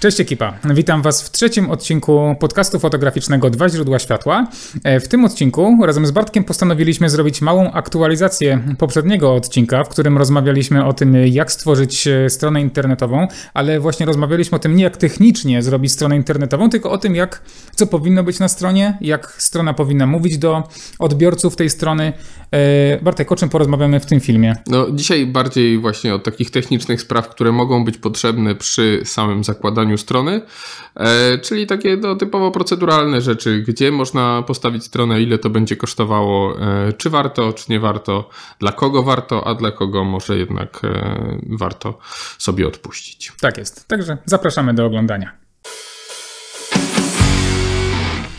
[0.00, 4.46] Cześć ekipa, witam Was w trzecim odcinku podcastu fotograficznego Dwa źródła światła.
[4.84, 10.18] E, w tym odcinku razem z Bartkiem postanowiliśmy zrobić małą aktualizację poprzedniego odcinka, w którym
[10.18, 14.96] rozmawialiśmy o tym, jak stworzyć e, stronę internetową, ale właśnie rozmawialiśmy o tym nie jak
[14.96, 17.42] technicznie zrobić stronę internetową, tylko o tym, jak
[17.74, 20.62] co powinno być na stronie, jak strona powinna mówić do
[20.98, 22.12] odbiorców tej strony.
[22.50, 24.54] E, Bartek, o czym porozmawiamy w tym filmie?
[24.66, 29.87] No, dzisiaj bardziej właśnie o takich technicznych spraw, które mogą być potrzebne przy samym zakładaniu
[29.96, 30.40] strony,
[30.96, 36.60] e, czyli takie no, typowo proceduralne rzeczy, gdzie można postawić stronę, ile to będzie kosztowało,
[36.60, 41.38] e, czy warto, czy nie warto, dla kogo warto, a dla kogo może jednak e,
[41.48, 41.98] warto
[42.38, 43.32] sobie odpuścić.
[43.40, 43.88] Tak jest.
[43.88, 45.47] Także zapraszamy do oglądania.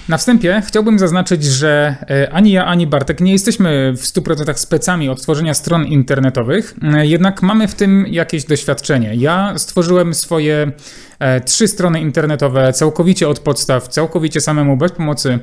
[0.09, 5.09] Na wstępie chciałbym zaznaczyć, że e, ani ja, ani Bartek nie jesteśmy w 100% specami
[5.09, 9.15] od tworzenia stron internetowych, e, jednak mamy w tym jakieś doświadczenie.
[9.15, 10.71] Ja stworzyłem swoje
[11.19, 15.39] e, trzy strony internetowe całkowicie od podstaw, całkowicie samemu, bez pomocy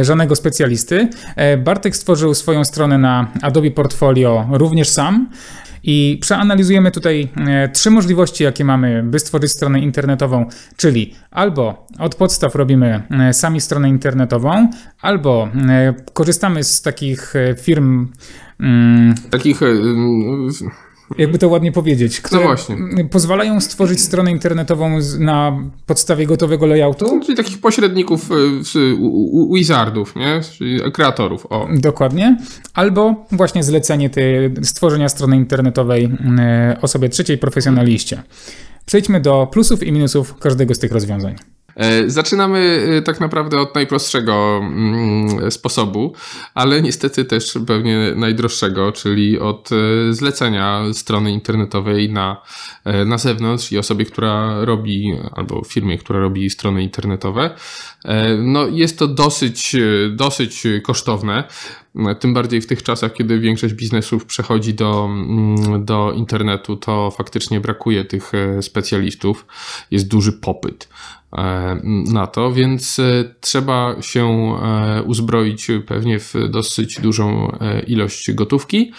[0.00, 1.08] żadnego specjalisty.
[1.58, 5.28] Bartek stworzył swoją stronę na Adobe Portfolio również sam.
[5.82, 12.14] I przeanalizujemy tutaj e, trzy możliwości, jakie mamy, by stworzyć stronę internetową, czyli albo od
[12.14, 18.08] podstaw robimy e, sami stronę internetową, albo e, korzystamy z takich firm.
[18.60, 19.60] Mm, takich
[21.18, 27.20] jakby to ładnie powiedzieć, no które no pozwalają stworzyć stronę internetową na podstawie gotowego layoutu.
[27.24, 28.30] Czyli takich pośredników,
[28.76, 30.40] y, wizardów, nie?
[30.52, 31.46] Czyli kreatorów.
[31.50, 31.68] O.
[31.76, 32.36] Dokładnie.
[32.74, 36.10] Albo właśnie zlecenie tej, stworzenia strony internetowej y,
[36.80, 38.22] osobie trzeciej profesjonaliście.
[38.86, 41.57] Przejdźmy do plusów i minusów każdego z tych rozwiązań.
[41.78, 46.14] E, zaczynamy e, tak naprawdę od najprostszego mm, sposobu,
[46.54, 52.42] ale niestety też pewnie najdroższego, czyli od e, zlecenia strony internetowej na,
[53.06, 57.50] na zewnątrz i osobie, która robi, albo firmie, która robi strony internetowe.
[58.38, 59.76] No, jest to dosyć,
[60.10, 61.44] dosyć kosztowne.
[62.20, 67.60] Tym bardziej w tych czasach, kiedy większość biznesów przechodzi do, mm, do internetu, to faktycznie
[67.60, 69.46] brakuje tych specjalistów.
[69.90, 70.88] Jest duży popyt.
[71.32, 71.80] E,
[72.12, 78.92] na to, więc e, trzeba się e, uzbroić pewnie w dosyć dużą ilość gotówki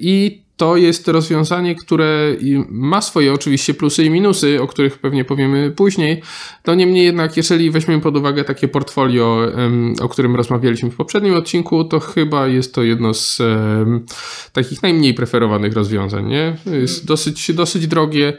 [0.00, 2.36] i to jest rozwiązanie, które
[2.68, 6.22] ma swoje oczywiście plusy i minusy, o których pewnie powiemy później.
[6.62, 9.40] To niemniej jednak, jeżeli weźmiemy pod uwagę takie portfolio,
[10.00, 13.42] o którym rozmawialiśmy w poprzednim odcinku, to chyba jest to jedno z
[14.52, 16.26] takich najmniej preferowanych rozwiązań.
[16.26, 16.56] Nie?
[16.66, 18.32] Jest dosyć, dosyć drogie,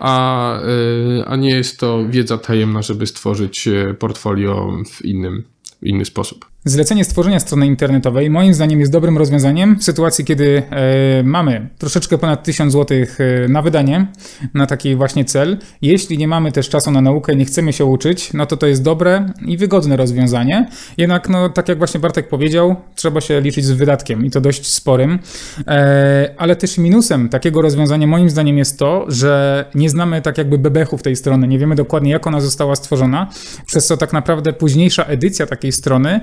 [0.00, 5.44] a, e, a nie jest to wiedza tajemna, żeby stworzyć e, portfolio w innym,
[5.82, 6.51] w inny sposób.
[6.64, 12.18] Zlecenie stworzenia strony internetowej moim zdaniem jest dobrym rozwiązaniem w sytuacji, kiedy e, mamy troszeczkę
[12.18, 14.06] ponad 1000 zł e, na wydanie
[14.54, 15.58] na taki właśnie cel.
[15.82, 18.82] Jeśli nie mamy też czasu na naukę, nie chcemy się uczyć, no to to jest
[18.82, 20.68] dobre i wygodne rozwiązanie.
[20.96, 24.66] Jednak, no, tak jak właśnie Bartek powiedział, trzeba się liczyć z wydatkiem i to dość
[24.66, 25.18] sporym.
[25.66, 30.58] E, ale też minusem takiego rozwiązania moim zdaniem jest to, że nie znamy tak jakby
[30.58, 33.30] bebechów tej strony, nie wiemy dokładnie jak ona została stworzona,
[33.66, 36.20] przez co tak naprawdę późniejsza edycja takiej strony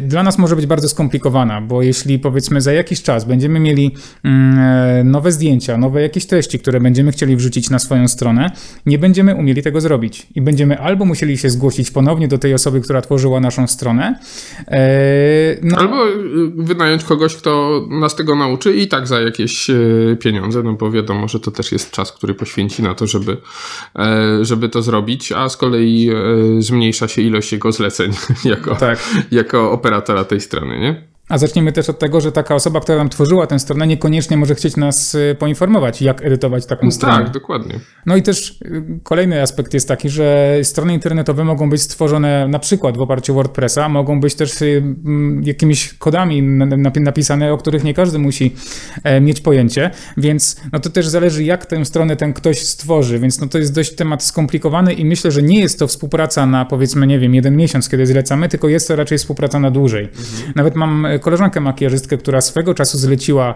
[0.00, 3.94] dla nas może być bardzo skomplikowana, bo jeśli powiedzmy za jakiś czas będziemy mieli
[4.24, 8.50] mm, e, nowe zdjęcia, nowe jakieś treści, które będziemy chcieli wrzucić na swoją stronę,
[8.86, 12.80] nie będziemy umieli tego zrobić i będziemy albo musieli się zgłosić ponownie do tej osoby,
[12.80, 14.18] która tworzyła naszą stronę,
[14.68, 14.80] e,
[15.62, 15.76] no.
[15.76, 15.96] albo
[16.56, 19.70] wynająć kogoś, kto nas tego nauczy i tak za jakieś
[20.20, 23.36] pieniądze, no bo wiadomo, że to też jest czas, który poświęci na to, żeby,
[24.42, 26.10] żeby to zrobić, a z kolei
[26.58, 28.12] zmniejsza się ilość jego zleceń
[28.44, 28.98] jako, tak
[29.40, 31.09] jako operatora tej strony, nie?
[31.30, 34.54] A zaczniemy też od tego, że taka osoba, która nam tworzyła tę stronę, niekoniecznie może
[34.54, 37.24] chcieć nas y, poinformować, jak edytować taką no stronę.
[37.24, 37.80] Tak, dokładnie.
[38.06, 42.58] No i też y, kolejny aspekt jest taki, że strony internetowe mogą być stworzone na
[42.58, 44.82] przykład w oparciu o WordPressa, mogą być też y,
[45.42, 46.42] jakimiś kodami
[47.00, 48.54] napisane, o których nie każdy musi
[49.04, 53.40] e, mieć pojęcie, więc no to też zależy, jak tę stronę ten ktoś stworzy, więc
[53.40, 57.06] no to jest dość temat skomplikowany i myślę, że nie jest to współpraca na powiedzmy,
[57.06, 60.04] nie wiem, jeden miesiąc, kiedy zlecamy, tylko jest to raczej współpraca na dłużej.
[60.04, 60.52] Mhm.
[60.56, 63.54] Nawet mam e, koleżankę makijażystkę, która swego czasu zleciła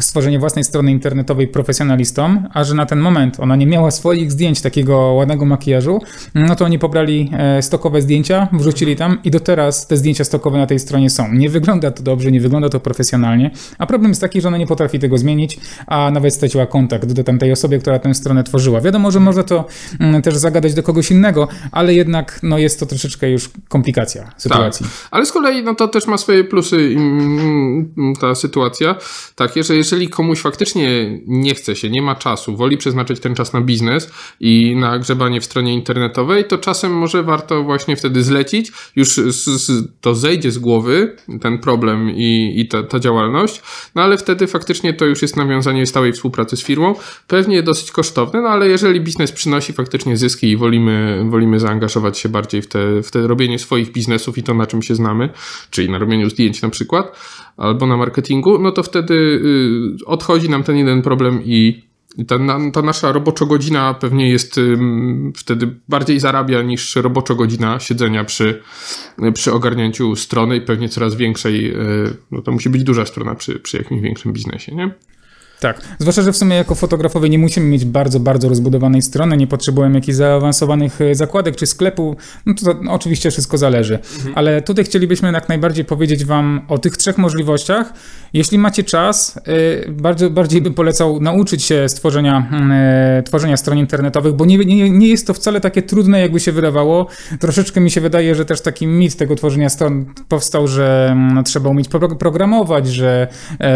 [0.00, 4.60] stworzenie własnej strony internetowej profesjonalistom, a że na ten moment ona nie miała swoich zdjęć
[4.60, 6.00] takiego ładnego makijażu,
[6.34, 10.58] no to oni pobrali e, stokowe zdjęcia, wrzucili tam i do teraz te zdjęcia stokowe
[10.58, 11.32] na tej stronie są.
[11.32, 14.66] Nie wygląda to dobrze, nie wygląda to profesjonalnie, a problem jest taki, że ona nie
[14.66, 18.80] potrafi tego zmienić, a nawet straciła kontakt do tamtej osoby, która tę stronę tworzyła.
[18.80, 19.64] Wiadomo, że może to
[20.00, 24.86] mm, też zagadać do kogoś innego, ale jednak no, jest to troszeczkę już komplikacja sytuacji.
[24.86, 25.08] Tak.
[25.10, 28.96] Ale z kolei no, to też ma swoje plusy mm, ta sytuacja.
[29.34, 33.52] Takie, że jeżeli komuś faktycznie nie chce się, nie ma czasu, woli przeznaczyć ten czas
[33.52, 34.10] na biznes
[34.40, 39.44] i na grzebanie w stronie internetowej, to czasem może warto właśnie wtedy zlecić, już z,
[39.44, 43.62] z, to zejdzie z głowy ten problem i, i ta, ta działalność,
[43.94, 46.94] no ale wtedy faktycznie to już jest nawiązanie stałej współpracy z firmą,
[47.26, 52.28] pewnie dosyć kosztowne, no ale jeżeli biznes przynosi faktycznie zyski i wolimy, wolimy zaangażować się
[52.28, 55.28] bardziej w te, w te robienie swoich biznesów i to na czym się znamy,
[55.70, 57.12] czyli na robieniu zdjęć na przykład,
[57.56, 61.90] albo na marketingu, no to wtedy y, odchodzi nam ten jeden problem i
[62.26, 62.38] ta,
[62.72, 64.60] ta nasza roboczo godzina pewnie jest
[65.36, 68.62] wtedy bardziej zarabia niż roboczo godzina siedzenia przy,
[69.34, 73.58] przy ogarnięciu strony i pewnie coraz większej, y, no to musi być duża strona przy,
[73.58, 74.90] przy jakimś większym biznesie, nie?
[75.60, 79.46] Tak, zwłaszcza, że w sumie jako fotografowie nie musimy mieć bardzo, bardzo rozbudowanej strony, nie
[79.46, 82.16] potrzebujemy jakichś zaawansowanych e, zakładek czy sklepu,
[82.46, 83.98] no to, to oczywiście wszystko zależy.
[84.16, 84.34] Mhm.
[84.38, 87.92] Ale tutaj chcielibyśmy jak najbardziej powiedzieć Wam o tych trzech możliwościach.
[88.32, 89.40] Jeśli macie czas,
[89.86, 92.50] yy, bardzo, bardziej bym polecał nauczyć się stworzenia,
[93.16, 96.52] yy, tworzenia stron internetowych, bo nie, nie, nie jest to wcale takie trudne, jakby się
[96.52, 97.06] wydawało.
[97.40, 101.70] Troszeczkę mi się wydaje, że też taki mit tego tworzenia stron powstał, że no, trzeba
[101.70, 103.28] umieć programować, że,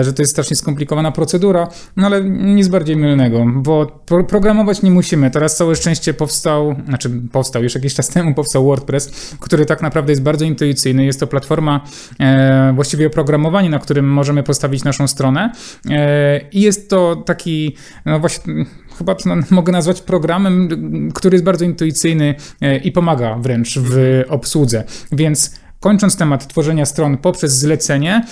[0.03, 1.69] że to jest strasznie skomplikowana procedura.
[1.97, 5.31] No ale nic bardziej mylnego, bo pro programować nie musimy.
[5.31, 10.13] Teraz całe szczęście powstał, znaczy powstał już jakiś czas temu powstał WordPress, który tak naprawdę
[10.13, 11.05] jest bardzo intuicyjny.
[11.05, 11.81] Jest to platforma,
[12.21, 15.53] e, właściwie oprogramowanie, na którym możemy postawić naszą stronę
[15.91, 18.55] e, i jest to taki, no właśnie
[18.99, 20.69] chyba to mogę nazwać programem,
[21.15, 24.85] który jest bardzo intuicyjny e, i pomaga wręcz w obsłudze.
[25.13, 28.25] Więc kończąc temat tworzenia stron poprzez zlecenie,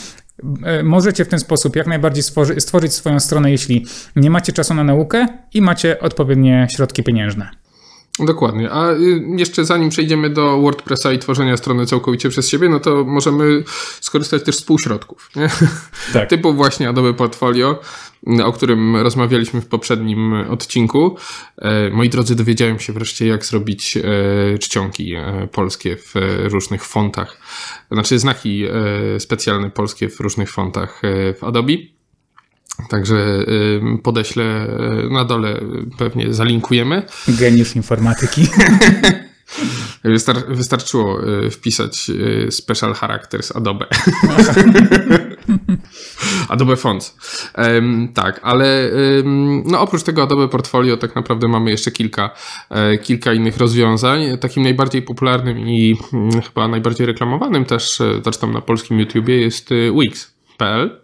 [0.83, 3.87] możecie w ten sposób jak najbardziej stworzy, stworzyć swoją stronę, jeśli
[4.17, 7.62] nie macie czasu na naukę i macie odpowiednie środki pieniężne.
[8.19, 8.71] Dokładnie.
[8.71, 13.05] A y, jeszcze zanim przejdziemy do WordPressa i tworzenia strony całkowicie przez siebie, no to
[13.05, 13.65] możemy
[14.01, 15.31] skorzystać też z półśrodków.
[15.37, 15.49] Nie?
[16.13, 16.29] Tak.
[16.29, 17.81] Typu właśnie Adobe Portfolio,
[18.45, 21.17] o którym rozmawialiśmy w poprzednim odcinku.
[21.59, 23.99] E, moi drodzy, dowiedziałem się wreszcie, jak zrobić
[24.61, 25.15] czcionki
[25.53, 26.15] polskie w
[26.53, 27.41] różnych fontach.
[27.91, 28.65] Znaczy znaki
[29.19, 31.03] specjalne polskie w różnych fontach
[31.39, 31.73] w Adobe.
[32.89, 33.47] Także
[34.03, 34.67] podeślę
[35.11, 35.61] na dole,
[35.99, 37.03] pewnie zalinkujemy.
[37.29, 38.47] Geniusz informatyki.
[40.05, 41.21] Wystar wystarczyło
[41.51, 42.11] wpisać
[42.51, 43.87] special characters Adobe.
[46.49, 47.17] Adobe Fonts.
[47.59, 48.91] Um, tak, ale
[49.25, 52.31] um, no oprócz tego Adobe Portfolio tak naprawdę mamy jeszcze kilka,
[52.71, 54.39] e, kilka innych rozwiązań.
[54.39, 59.71] Takim najbardziej popularnym i um, chyba najbardziej reklamowanym też, e, zresztą na polskim YouTubie jest
[60.01, 61.02] Wix.pl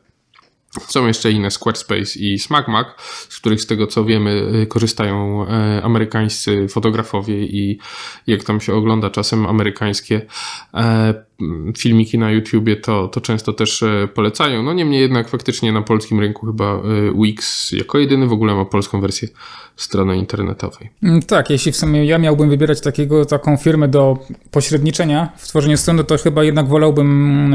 [0.79, 2.87] są jeszcze inne Squarespace i SmackMac,
[3.29, 7.79] z których z tego co wiemy y, korzystają e, amerykańscy fotografowie i
[8.27, 10.27] jak tam się ogląda czasem amerykańskie
[10.75, 11.28] e,
[11.79, 14.63] filmiki na YouTubie, to, to często też e, polecają.
[14.63, 16.83] No niemniej jednak faktycznie na polskim rynku chyba
[17.23, 19.29] Wix jako jedyny w ogóle ma polską wersję
[19.77, 20.91] strony internetowej.
[21.03, 24.19] Mm, tak, jeśli w sumie ja miałbym wybierać takiego, taką firmę do
[24.51, 27.55] pośredniczenia w tworzeniu strony, to chyba jednak wolałbym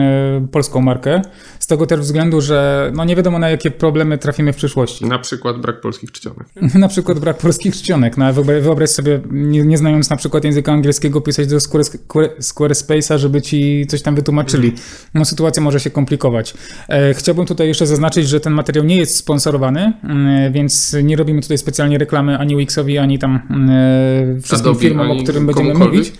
[0.51, 1.21] polską markę.
[1.59, 5.05] Z tego też względu, że no nie wiadomo na jakie problemy trafimy w przyszłości.
[5.05, 6.47] Na przykład brak polskich czcionek.
[6.75, 8.17] na przykład brak polskich czcionek.
[8.17, 13.72] No, wyobraź sobie, nie, nie znając na przykład języka angielskiego, pisać do Squarespace'a, żeby ci
[13.87, 14.73] coś tam wytłumaczyli.
[15.13, 16.53] No sytuacja może się komplikować.
[16.89, 21.41] E, chciałbym tutaj jeszcze zaznaczyć, że ten materiał nie jest sponsorowany, e, więc nie robimy
[21.41, 26.13] tutaj specjalnie reklamy ani Wixowi, ani tam e, wszystkim Adobe, firmom, o którym będziemy mówić.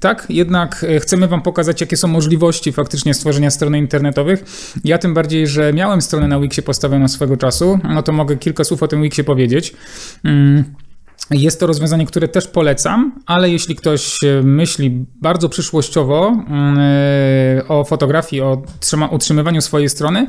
[0.00, 4.44] Tak, jednak chcemy wam pokazać, jakie są możliwości faktycznie stworzenia strony internetowych.
[4.84, 8.64] Ja tym bardziej, że miałem stronę na Wixie postawioną swego czasu, no to mogę kilka
[8.64, 9.74] słów o tym Wixie powiedzieć.
[10.24, 10.64] Mm.
[11.30, 16.78] Jest to rozwiązanie, które też polecam, ale jeśli ktoś myśli bardzo przyszłościowo mm,
[17.68, 18.62] o fotografii, o
[19.10, 20.26] utrzymywaniu swojej strony,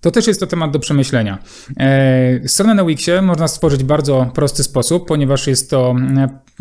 [0.00, 1.38] to też jest to temat do przemyślenia.
[1.76, 5.94] E, stronę na Wixie można stworzyć w bardzo prosty sposób, ponieważ jest to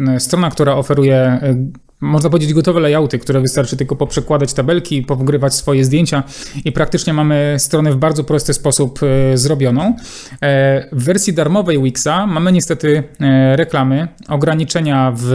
[0.07, 1.55] e, strona, która oferuje e,
[2.01, 6.23] można powiedzieć, gotowe layouty, które wystarczy tylko poprzekładać tabelki, powgrywać swoje zdjęcia
[6.65, 9.95] i praktycznie mamy stronę w bardzo prosty sposób e, zrobioną.
[10.41, 15.31] E, w wersji darmowej Wixa mamy niestety e, reklamy, ograniczenia w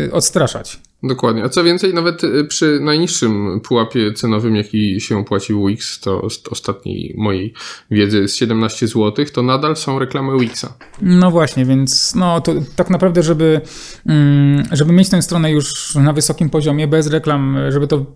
[0.09, 0.81] E, odstraszać.
[1.03, 1.45] Dokładnie.
[1.45, 6.43] A co więcej, nawet y, przy najniższym pułapie cenowym, jaki się płaci Wix, to z
[6.51, 7.55] ostatniej mojej
[7.91, 10.67] wiedzy z 17 zł, to nadal są reklamy Wixa.
[11.01, 13.61] No właśnie, więc no to tak naprawdę, żeby,
[14.07, 18.07] mm, żeby mieć tę stronę już na wysokim poziomie, bez reklam, żeby to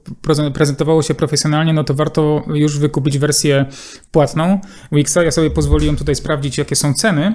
[0.53, 3.67] prezentowało się profesjonalnie, no to warto już wykupić wersję
[4.11, 4.61] płatną
[4.93, 5.19] Wixa.
[5.25, 7.35] Ja sobie pozwoliłem tutaj sprawdzić, jakie są ceny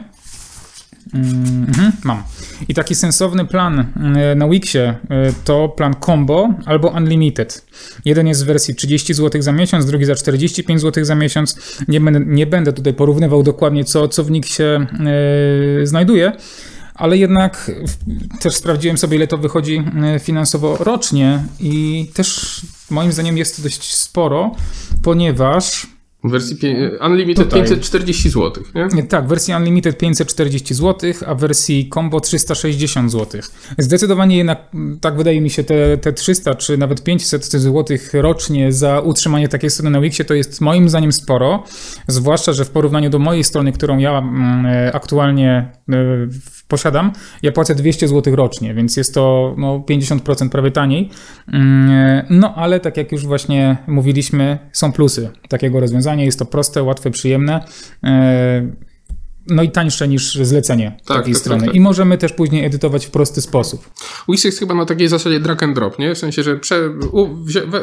[1.13, 2.23] Mhm, mam.
[2.67, 4.97] I taki sensowny plan e, na Wixie e,
[5.43, 7.65] to plan combo albo unlimited.
[8.05, 11.55] Jeden jest w wersji 30 zł za miesiąc, drugi za 45 zł za miesiąc.
[11.87, 14.87] Nie będę, nie będę tutaj porównywał dokładnie, co, co w Wixie e,
[15.87, 16.31] znajduje,
[16.95, 17.71] ale jednak
[18.41, 19.83] też sprawdziłem sobie, ile to wychodzi
[20.19, 24.55] finansowo rocznie i też moim zdaniem jest to dość sporo,
[25.03, 25.87] ponieważ
[26.23, 26.57] w wersji
[27.05, 27.61] Unlimited Tutaj.
[27.61, 29.03] 540 zł, nie?
[29.03, 33.41] Tak, w wersji Unlimited 540 zł, a w wersji Combo 360 zł.
[33.77, 34.59] Zdecydowanie jednak,
[35.01, 39.69] tak wydaje mi się, te, te 300 czy nawet 500 zł rocznie za utrzymanie takiej
[39.69, 41.63] strony na Wixie to jest moim zdaniem sporo,
[42.07, 45.95] zwłaszcza, że w porównaniu do mojej strony, którą ja mm, e, aktualnie e,
[46.71, 47.11] posiadam,
[47.43, 51.09] ja płacę 200 zł rocznie, więc jest to no, 50% prawie taniej.
[51.53, 56.25] Mm, no ale tak jak już właśnie mówiliśmy, są plusy takiego rozwiązania.
[56.25, 57.63] Jest to proste, łatwe, przyjemne.
[59.51, 61.59] E, no i tańsze niż zlecenie tak, takiej tak, strony.
[61.59, 61.75] Tak, tak.
[61.75, 63.89] I możemy też później edytować w prosty sposób.
[64.29, 66.15] Wix jest chyba na takiej zasadzie drag and drop, nie?
[66.15, 67.81] W sensie, że prze, u, wzi, we,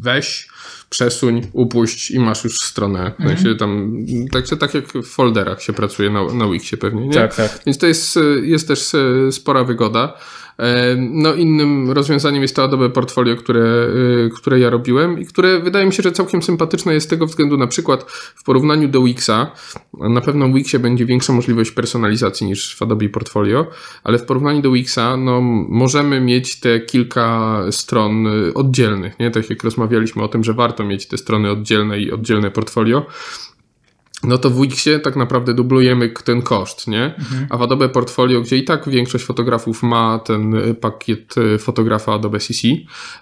[0.00, 0.48] weź,
[0.90, 3.12] przesuń, upuść i masz już stronę.
[3.18, 3.58] W sensie mhm.
[3.58, 3.96] tam,
[4.32, 7.14] tak, tak jak w folderach się pracuje na, na Wixie pewnie, nie?
[7.14, 7.60] Tak, tak.
[7.66, 8.92] Więc to jest, jest też
[9.30, 10.18] spora wygoda.
[10.98, 13.88] No innym rozwiązaniem jest to Adobe Portfolio, które,
[14.26, 17.26] e, które ja robiłem i które wydaje mi się, że całkiem sympatyczne jest z tego
[17.26, 19.50] względu na przykład w porównaniu do Wixa.
[19.94, 23.66] Na pewno w Wixie będzie większa możliwość personalizacji niż w Adobe Portfolio,
[24.04, 29.30] ale w porównaniu do Wixa no, możemy mieć te kilka stron oddzielnych, nie?
[29.30, 33.06] Tak jak rozmawialiśmy o tym, że warto mieć te strony oddzielne i oddzielne portfolio
[34.26, 37.04] no to w Wixie tak naprawdę dublujemy ten koszt, nie?
[37.04, 37.46] Mhm.
[37.50, 42.14] A w Adobe Portfolio, gdzie i tak większość fotografów ma ten y, pakiet y, fotografa
[42.14, 42.68] Adobe CC,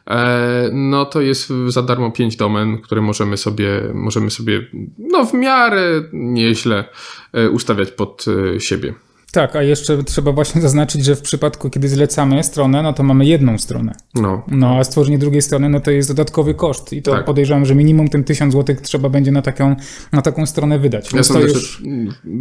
[0.07, 4.67] e, no to jest za darmo 5 domen, które możemy sobie, możemy sobie
[4.99, 6.85] no w miarę nieźle
[7.33, 8.25] e, ustawiać pod
[8.57, 8.95] e, siebie.
[9.33, 13.27] Tak, a jeszcze trzeba właśnie zaznaczyć, że w przypadku, kiedy zlecamy stronę, no to mamy
[13.27, 13.93] jedną stronę.
[14.15, 14.43] No.
[14.49, 17.25] No, a stworzenie drugiej strony, no to jest dodatkowy koszt i to tak.
[17.25, 19.77] podejrzewam, że minimum ten 1000 zł trzeba będzie na taką,
[20.13, 21.13] na taką stronę wydać.
[21.13, 21.83] Ja sądzę, już...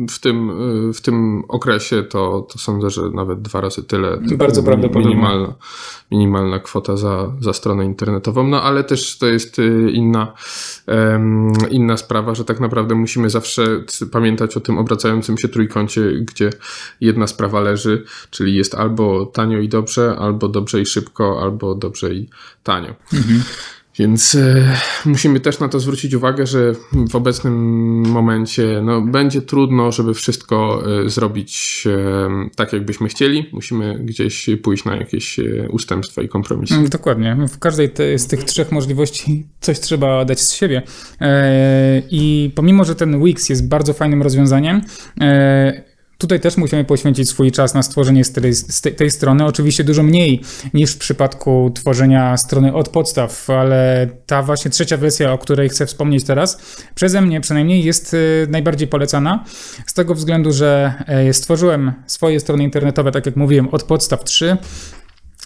[0.10, 0.51] w tym,
[0.93, 4.17] w tym okresie to, to sądzę, że nawet dwa razy tyle.
[4.38, 5.10] Bardzo prawdopodobnie.
[5.10, 5.53] Minimalna,
[6.12, 10.33] minimalna kwota za, za stronę internetową, no ale też to jest y, inna,
[10.88, 13.63] um, inna sprawa, że tak naprawdę musimy zawsze
[14.12, 16.50] pamiętać o tym obracającym się trójkącie, gdzie
[17.01, 22.13] jedna sprawa leży, czyli jest albo tanio i dobrze, albo dobrze i szybko, albo dobrze
[22.13, 22.29] i
[22.63, 22.95] tanio.
[23.13, 23.43] Mhm.
[24.00, 26.73] Więc e, musimy też na to zwrócić uwagę, że
[27.09, 27.53] w obecnym
[28.01, 33.50] momencie no, będzie trudno, żeby wszystko e, zrobić e, tak, jakbyśmy chcieli.
[33.51, 36.73] Musimy gdzieś pójść na jakieś ustępstwa i kompromisy.
[36.73, 37.38] Mm, dokładnie.
[37.50, 40.81] W każdej te, z tych trzech możliwości coś trzeba dać z siebie.
[42.09, 44.81] I pomimo, że ten Wix jest bardzo fajnym rozwiązaniem,
[46.21, 48.23] Tutaj też musimy poświęcić swój czas na stworzenie
[48.97, 49.45] tej, strony.
[49.45, 50.41] Oczywiście dużo mniej
[50.73, 55.85] niż w przypadku tworzenia strony od podstaw, ale ta właśnie trzecia wersja, o której chcę
[55.85, 56.57] wspomnieć teraz,
[56.95, 59.45] przeze mnie przynajmniej jest y, najbardziej polecana.
[59.85, 64.57] Z tego względu, że e, stworzyłem swoje strony internetowe, tak jak mówiłem, od podstaw 3.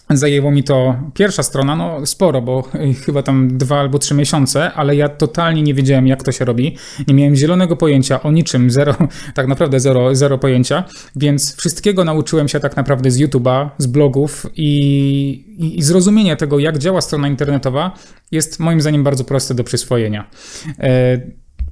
[0.09, 2.63] Zajęło mi to pierwsza strona, no sporo, bo
[3.05, 6.77] chyba tam dwa albo trzy miesiące, ale ja totalnie nie wiedziałem, jak to się robi.
[7.07, 8.95] Nie miałem zielonego pojęcia o niczym, zero,
[9.33, 10.83] tak naprawdę zero, zero pojęcia,
[11.15, 14.69] więc wszystkiego nauczyłem się tak naprawdę z YouTube'a, z blogów i,
[15.57, 17.91] i, i zrozumienie tego, jak działa strona internetowa,
[18.31, 20.29] jest moim zdaniem bardzo proste do przyswojenia.
[20.79, 21.19] E,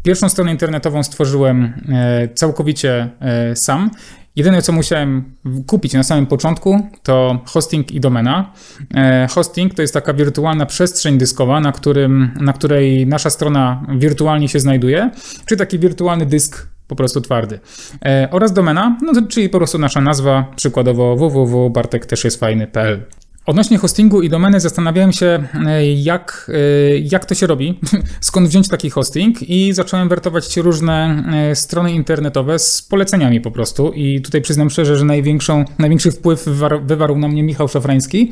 [0.03, 3.89] pierwszą stronę internetową stworzyłem e, całkowicie e, sam.
[4.35, 5.23] Jedyne, co musiałem
[5.67, 8.53] kupić na samym początku, to hosting i domena.
[8.95, 14.49] E, hosting to jest taka wirtualna przestrzeń dyskowa, na, którym, na której nasza strona wirtualnie
[14.49, 15.11] się znajduje,
[15.45, 17.59] czy taki wirtualny dysk po prostu twardy.
[18.05, 23.05] E, oraz domena, no czyli po prostu nasza nazwa, przykładowo www.bartek też jest fajny.pl.
[23.45, 27.79] Odnośnie hostingu i domeny zastanawiałem się, e, jak, e, jak to się robi,
[28.21, 33.91] skąd wziąć taki hosting i zacząłem wertować różne e, strony internetowe z poleceniami po prostu
[33.91, 36.45] i tutaj przyznam szczerze, że największą, największy wpływ
[36.83, 38.31] wywarł, na mnie Michał Szafrański,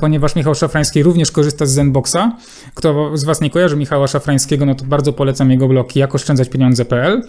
[0.00, 2.36] ponieważ Michał Szafrański również korzysta z Zenboxa.
[2.74, 7.22] Kto z Was nie kojarzy Michała Szafrańskiego, no to bardzo polecam jego blog jakoszczędzaćpieniądze.pl.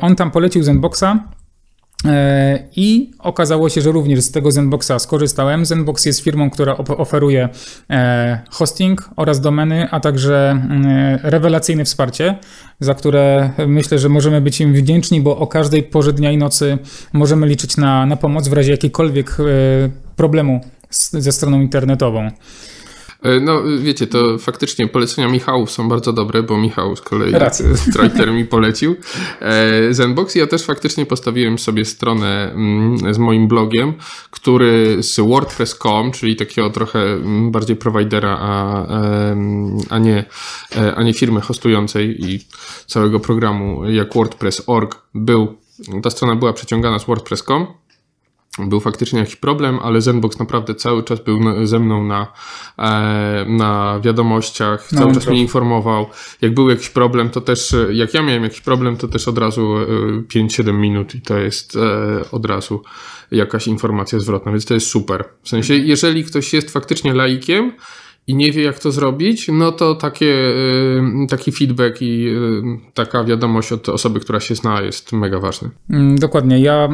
[0.00, 1.04] On tam polecił Zenboxa,
[2.76, 5.66] I okazało się, że również z tego Zenboxa skorzystałem.
[5.66, 7.48] Zenbox jest firmą, która oferuje
[7.90, 12.38] e, hosting oraz domeny, a także mm, rewelacyjne wsparcie,
[12.80, 16.78] za które myślę, że możemy być im wdzięczni, bo o każdej porze dnia i nocy
[17.12, 19.44] możemy liczyć na, na pomoc w razie jakiegokolwiek e,
[20.16, 20.60] problemu
[20.90, 22.30] ze stroną internetową.
[23.22, 27.32] E, no, wiecie, to faktycznie polecenia Michałów są bardzo dobre, bo Michał z kolei
[27.92, 28.96] Trajter mi polecił.
[29.40, 30.34] E, Zenbox.
[30.34, 33.94] Ja też faktycznie postawiłem sobie stronę mm, z moim blogiem,
[34.30, 38.86] który z WordPress.com, czyli takiego trochę mm, bardziej providera, a,
[39.90, 40.24] a, nie,
[40.76, 42.40] e, a nie firmy hostującej i
[42.86, 45.56] całego programu jak WordPress.org był,
[46.02, 47.66] ta strona była przeciągana z WordPress.com
[48.58, 52.32] był faktycznie jakiś problem, ale Zenbox naprawdę cały czas był ze mną na,
[52.78, 56.06] e, na wiadomościach, no, cały czas mnie informował.
[56.40, 59.74] Jak był jakiś problem, to też, jak ja miałem jakiś problem, to też od razu
[60.34, 62.82] 5-7 e, minut i to jest e, od razu
[63.30, 65.24] jakaś informacja zwrotna, więc to jest super.
[65.42, 67.72] W sensie, jeżeli ktoś jest faktycznie laikiem,
[68.26, 73.24] i nie wie, jak to zrobić, no to takie, y, taki feedback i y, taka
[73.24, 75.70] wiadomość od osoby, która się zna, jest mega ważny.
[75.90, 76.60] Mm, dokładnie.
[76.60, 76.88] Ja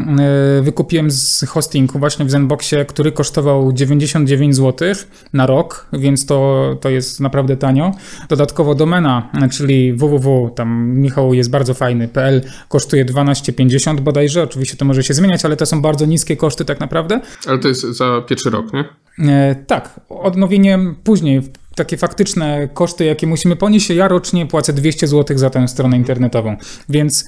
[0.58, 4.88] y, wykupiłem z hostingu właśnie w Zenboxie, który kosztował 99 zł
[5.32, 7.92] na rok, więc to, to jest naprawdę tanio.
[8.28, 14.42] Dodatkowo domena, czyli www, tam Michał jest bardzo fajny, PL kosztuje 12,50 bodajże.
[14.42, 17.20] Oczywiście to może się zmieniać, ale to są bardzo niskie koszty tak naprawdę.
[17.46, 18.84] Ale to jest za pierwszy rok, nie?
[19.18, 25.06] E, tak, odnowieniem później поздней takie faktyczne koszty, jakie musimy ponieść, ja rocznie płacę 200
[25.06, 26.56] zł za tę stronę internetową.
[26.88, 27.24] Więc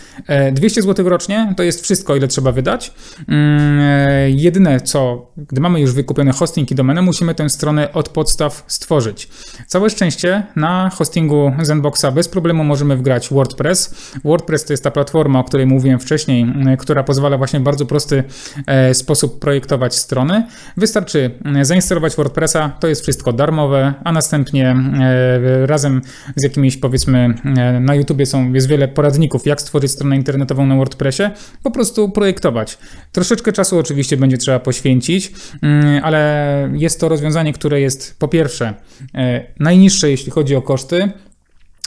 [0.53, 2.93] 200 e, zł rocznie to jest wszystko, ile trzeba wydać.
[3.29, 8.09] Mm, e, jedyne co, gdy mamy już wykupiony hosting i domenę, musimy tę stronę od
[8.09, 9.29] podstaw stworzyć.
[9.67, 13.95] Całe szczęście na hostingu Zenboxa bez problemu możemy wgrać WordPress.
[14.25, 16.47] WordPress to jest ta platforma, o której mówiłem wcześniej,
[16.79, 18.25] która pozwala właśnie w bardzo prosty
[18.67, 20.47] e, sposób projektować strony.
[20.77, 21.31] Wystarczy
[21.63, 26.03] zainstalować WordPressa, to jest wszystko darmowe, a następnie następnie e, razem
[26.37, 30.77] z jakimiś powiedzmy e, na YouTubie są, jest wiele poradników, jak stworzyć stronę internetową na
[30.77, 31.23] WordPressie,
[31.63, 32.79] po prostu projektować.
[33.13, 38.75] Troszeczkę czasu oczywiście będzie trzeba poświęcić, mm, ale jest to rozwiązanie, które jest po pierwsze
[39.15, 41.13] e, najniższe, jeśli chodzi o koszty,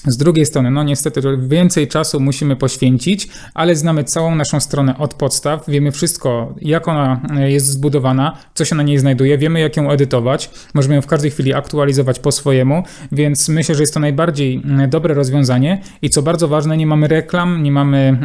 [0.08, 5.14] z drugiej strony, no niestety, więcej czasu musimy poświęcić, ale znamy całą naszą stronę od
[5.14, 9.78] podstaw, wiemy wszystko, jak ona e, jest zbudowana, co się na niej znajduje, wiemy jak
[9.78, 14.00] ją edytować, możemy ją w każdej chwili aktualizować po swojemu, więc myślę, że jest to
[14.00, 15.82] najbardziej dobre rozwiązanie.
[16.02, 18.18] I co bardzo ważne, nie mamy reklam, nie mamy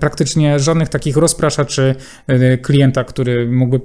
[0.00, 1.94] praktycznie żadnych takich rozpraszaczy
[2.26, 3.80] e, klienta, który mógłby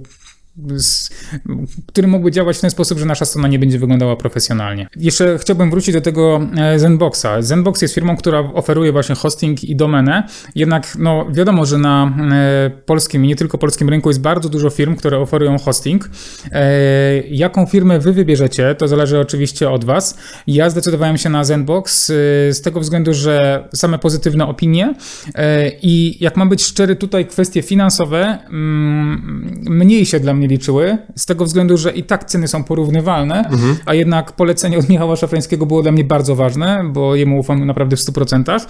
[1.88, 4.88] który mógłby działać w ten sposób, że nasza strona nie będzie wyglądała profesjonalnie.
[4.96, 7.28] Jeszcze chciałbym wrócić do tego e, Zenboxa.
[7.40, 10.24] Zenbox jest firmą, która oferuje właśnie hosting i domenę,
[10.56, 14.70] jednak no, wiadomo, że na e, polskim i nie tylko polskim rynku jest bardzo dużo
[14.70, 16.10] firm, które oferują hosting.
[16.52, 20.18] E, jaką firmę wy wybierzecie, to zależy oczywiście od was.
[20.48, 22.06] Ja zdecydowałem się na Zenbox
[22.52, 24.96] z tego względu, że same pozytywne opinie
[25.82, 30.98] i jak mam być szczery, tutaj kwestie finansowe mm, mniej się dla mnie mnie liczyły,
[31.16, 33.78] z tego względu, że i tak ceny są porównywalne, mhm.
[33.86, 37.96] a jednak polecenie od Michała Szafrańskiego było dla mnie bardzo ważne, bo jemu ufam naprawdę
[37.96, 38.66] w 100%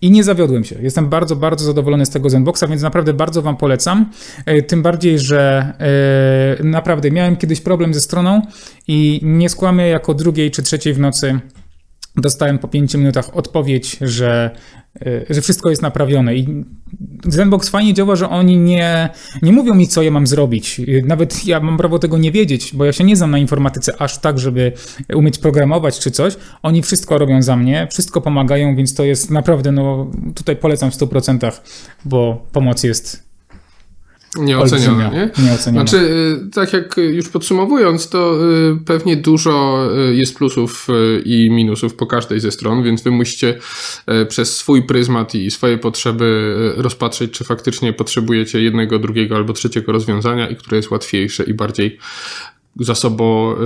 [0.00, 0.76] i nie zawiodłem się.
[0.82, 4.10] Jestem bardzo, bardzo zadowolony z tego Zenboxa, więc naprawdę bardzo Wam polecam.
[4.46, 5.72] E, tym bardziej, że
[6.60, 8.42] e, naprawdę miałem kiedyś problem ze stroną
[8.88, 11.40] i nie skłamię jako drugiej czy trzeciej w nocy
[12.16, 14.50] dostałem po 5 minutach odpowiedź, że,
[15.06, 16.34] e, że wszystko jest naprawione.
[16.34, 16.64] I
[17.24, 19.08] Zenbox fajnie działa, że oni nie,
[19.42, 20.80] nie mówią mi, co ja mam zrobić.
[21.04, 24.18] Nawet ja mam prawo tego nie wiedzieć, bo ja się nie znam na informatyce aż
[24.18, 24.72] tak, żeby
[25.14, 26.36] umieć programować czy coś.
[26.62, 30.94] Oni wszystko robią za mnie, wszystko pomagają, więc to jest naprawdę, no tutaj polecam w
[30.94, 31.60] 100%,
[32.04, 33.25] bo pomoc jest
[34.38, 35.30] Nieocenione, nie?
[35.56, 35.96] Znaczy,
[36.46, 38.38] y, tak jak już podsumowując, to
[38.72, 40.86] y, pewnie dużo y, jest plusów
[41.24, 43.58] i minusów po każdej ze stron, więc wy musicie
[44.28, 50.48] przez swój pryzmat i swoje potrzeby rozpatrzeć, czy faktycznie potrzebujecie jednego, drugiego albo trzeciego rozwiązania
[50.48, 51.98] i które jest łatwiejsze i bardziej
[52.80, 53.56] zasobo,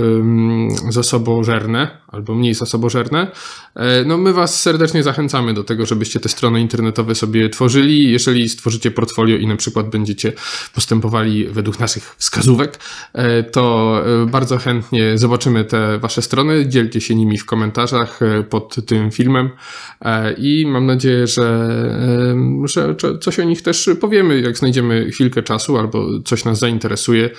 [0.89, 3.31] zasobożerne albo mniej zasobożerne,
[3.75, 8.11] e, no my Was serdecznie zachęcamy do tego, żebyście te strony internetowe sobie tworzyli.
[8.11, 10.33] Jeżeli stworzycie portfolio i na przykład będziecie
[10.75, 12.79] postępowali według naszych wskazówek,
[13.13, 16.67] e, to e, bardzo chętnie zobaczymy te Wasze strony.
[16.67, 18.19] Dzielcie się nimi w komentarzach
[18.49, 19.49] pod tym filmem
[20.37, 21.69] i mam nadzieję, że,
[22.63, 27.29] że coś o nich też powiemy, jak znajdziemy chwilkę czasu albo coś nas zainteresuje,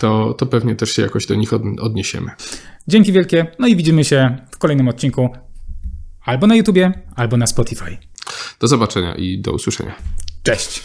[0.00, 2.30] to, to pewnie też się jakoś do nich odniesiemy.
[2.88, 5.30] Dzięki wielkie, no i widzimy się w kolejnym odcinku
[6.24, 7.96] albo na YouTubie, albo na Spotify.
[8.60, 9.94] Do zobaczenia i do usłyszenia.
[10.42, 10.82] Cześć.